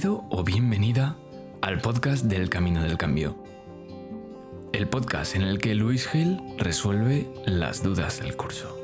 [0.00, 1.16] Bienvenido o bienvenida
[1.60, 3.36] al podcast del Camino del Cambio.
[4.72, 8.74] El podcast en el que Luis Gil resuelve las dudas del curso.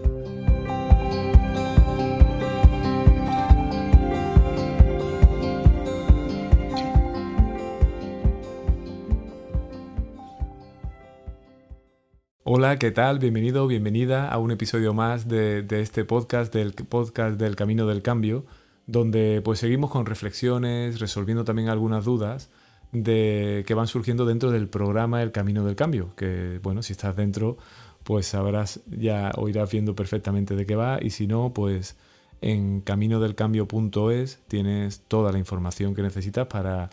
[12.42, 13.20] Hola, ¿qué tal?
[13.20, 17.86] Bienvenido o bienvenida a un episodio más de, de este podcast, del podcast del Camino
[17.86, 18.44] del Cambio
[18.86, 22.50] donde pues seguimos con reflexiones, resolviendo también algunas dudas
[22.92, 27.16] de, que van surgiendo dentro del programa El Camino del Cambio, que bueno, si estás
[27.16, 27.58] dentro,
[28.04, 31.96] pues sabrás, ya oirás viendo perfectamente de qué va, y si no, pues
[32.40, 36.90] en caminodelcambio.es tienes toda la información que necesitas para,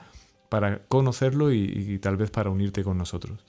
[0.50, 3.46] para conocerlo y, tal vez para unirte con nosotros.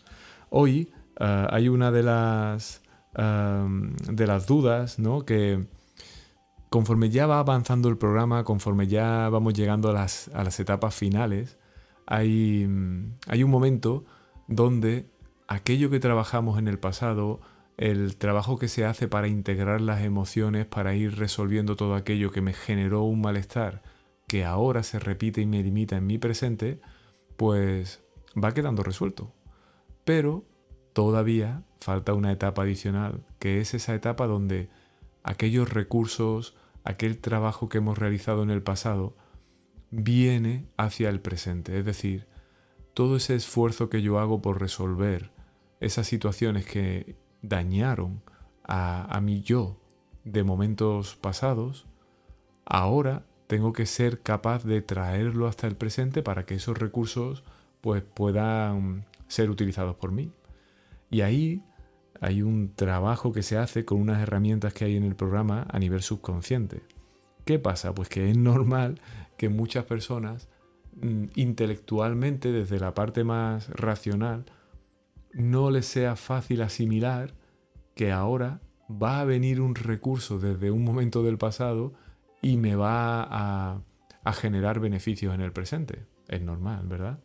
[0.50, 2.82] Hoy ah, hay una de las,
[3.14, 5.24] de las dudas ¿no?
[5.24, 5.64] que,
[6.74, 11.56] conforme ya va avanzando el programa, conforme ya vamos llegando a las, etapas finales,
[12.05, 12.69] hay,
[13.28, 14.05] hay un momento
[14.48, 15.08] donde
[15.47, 17.41] aquello que trabajamos en el pasado,
[17.77, 22.41] el trabajo que se hace para integrar las emociones, para ir resolviendo todo aquello que
[22.41, 23.84] me generó un malestar,
[24.27, 26.81] que ahora se repite y me limita en mi presente,
[27.36, 28.03] pues
[28.36, 29.33] va quedando resuelto.
[30.05, 30.44] Pero
[30.92, 34.70] todavía falta una etapa adicional, que es esa etapa donde
[35.22, 39.16] aquellos recursos, aquel trabajo que hemos realizado en el pasado
[39.90, 41.78] viene hacia el presente.
[41.78, 42.26] Es decir,
[42.92, 45.32] todo ese esfuerzo que yo hago por resolver
[45.80, 48.22] esas situaciones que dañaron
[48.62, 49.80] a, mi yo
[50.24, 51.86] de momentos pasados,
[52.64, 57.44] ahora tengo que ser capaz de traerlo hasta el presente para que esos recursos
[57.80, 60.32] pues, puedan ser utilizados por mí.
[61.10, 61.62] Y ahí
[62.20, 65.78] hay un trabajo que se hace con unas herramientas que hay en el programa a
[65.78, 66.82] nivel subconsciente.
[67.44, 67.94] ¿Qué pasa?
[67.94, 69.00] Pues que es normal
[69.36, 70.48] que muchas personas
[71.00, 74.47] mm, intelectualmente, desde la parte más racional,
[75.32, 77.34] no les sea fácil asimilar
[77.94, 78.60] que ahora
[78.91, 81.92] va a venir un recurso desde un momento del pasado
[82.41, 83.80] y me va a,
[84.32, 86.06] generar beneficios en el presente.
[86.28, 87.19] Es normal, ¿verdad?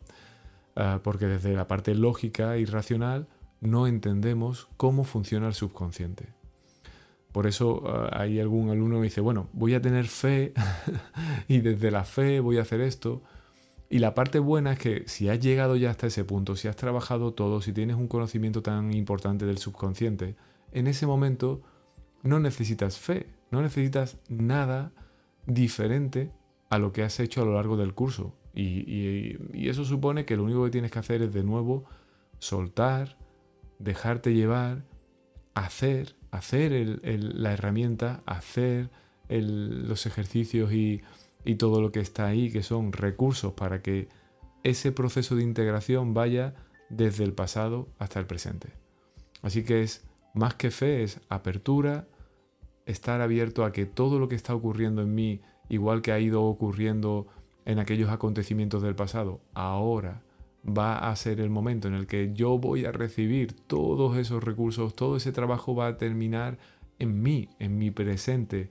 [0.76, 3.26] Ah, porque desde la parte lógica y racional
[3.60, 6.28] no entendemos cómo funciona el subconsciente.
[7.32, 10.52] Por eso ah, hay algún alumno que dice, bueno, voy a tener fe
[11.48, 13.22] y desde la fe voy a hacer esto.
[13.88, 16.76] Y la parte buena es que si has llegado ya hasta ese punto, si has
[16.76, 20.36] trabajado todo, si tienes un conocimiento tan importante del subconsciente,
[20.72, 21.60] en ese momento
[22.22, 24.92] no necesitas fe, no necesitas nada
[25.46, 26.30] diferente
[26.68, 28.34] a lo que has hecho a lo largo del curso.
[28.54, 31.84] Y, y eso supone que lo único que tienes que hacer es de nuevo
[32.38, 33.16] soltar,
[33.80, 34.84] dejarte llevar,
[35.54, 38.90] hacer, hacer la herramienta, hacer
[39.28, 41.02] los ejercicios y,
[41.44, 44.08] y todo lo que está ahí, que son recursos para que
[44.62, 46.54] ese proceso de integración vaya
[46.90, 48.68] desde el pasado hasta el presente.
[49.42, 50.04] Así que es
[50.34, 52.06] más que fe, es apertura,
[52.86, 56.42] estar abierto a que todo lo que está ocurriendo en mí, igual que ha ido
[56.42, 57.26] ocurriendo
[57.64, 60.22] en aquellos acontecimientos del pasado, ahora
[60.66, 64.94] va a ser el momento en el que yo voy a recibir todos esos recursos,
[64.94, 66.58] todo ese trabajo va a terminar
[66.98, 68.70] en mí, en mi presente,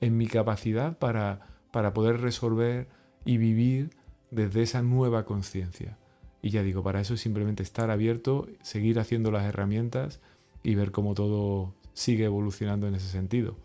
[0.00, 2.88] en mi capacidad para, para poder resolver
[3.24, 3.90] y vivir
[4.30, 5.96] desde esa nueva conciencia.
[6.42, 10.20] Y ya digo, para eso es simplemente estar abierto, seguir haciendo las herramientas
[10.62, 13.56] y ver cómo todo sigue evolucionando en ese sentido.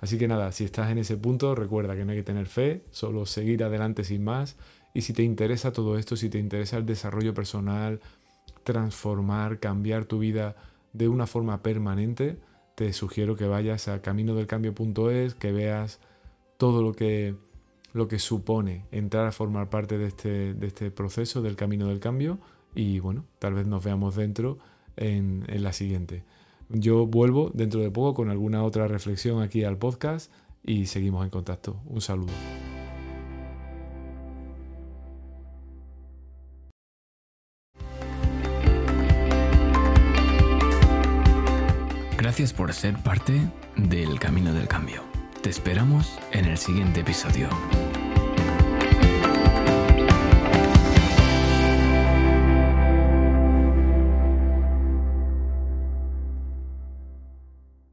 [0.00, 2.82] Así que nada, si estás en ese punto, recuerda que no hay que tener fe,
[2.90, 4.56] solo seguir adelante sin más
[4.94, 8.00] y si te interesa todo esto, si te interesa el desarrollo personal,
[8.64, 10.56] transformar, cambiar tu vida
[10.92, 12.38] de una forma permanente,
[12.74, 16.00] te sugiero que vayas a caminodelcambio.es, que veas
[16.56, 17.34] todo lo que,
[17.92, 22.00] lo que supone entrar a formar parte de este, de este proceso del camino del
[22.00, 22.38] cambio
[22.74, 24.58] y bueno, tal vez nos veamos dentro
[24.96, 26.24] en, en la siguiente.
[26.68, 30.32] Yo vuelvo dentro de poco con alguna otra reflexión aquí al podcast
[30.64, 31.80] y seguimos en contacto.
[31.86, 32.32] Un saludo.
[42.32, 43.38] Gracias por ser parte
[43.76, 45.04] del Camino del Cambio.
[45.42, 47.50] Te esperamos en el siguiente episodio.